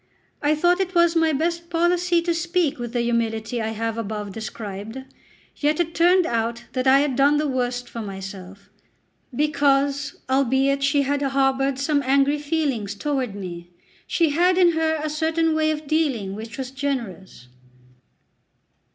I 0.41 0.55
thought 0.55 0.79
it 0.79 0.95
was 0.95 1.15
my 1.15 1.31
best 1.31 1.69
policy 1.69 2.23
to 2.23 2.33
speak 2.33 2.79
with 2.79 2.91
the 2.93 3.01
humility 3.01 3.61
I 3.61 3.67
have 3.67 3.99
above 3.99 4.31
described; 4.31 4.97
yet 5.57 5.79
it 5.79 5.93
turned 5.93 6.25
out 6.25 6.63
that 6.73 6.87
I 6.87 7.01
had 7.01 7.15
done 7.15 7.37
the 7.37 7.47
worst 7.47 7.87
for 7.87 8.01
myself, 8.01 8.71
because, 9.35 10.15
albeit 10.27 10.81
she 10.81 11.03
had 11.03 11.21
harboured 11.21 11.77
some 11.77 12.01
angry 12.03 12.39
feelings 12.39 12.95
toward 12.95 13.35
me, 13.35 13.69
she 14.07 14.31
had 14.31 14.57
in 14.57 14.71
her 14.71 14.95
a 15.03 15.07
certain 15.07 15.53
way 15.53 15.69
of 15.69 15.85
dealing 15.85 16.33
which 16.33 16.57
was 16.57 16.71
generous. 16.71 17.47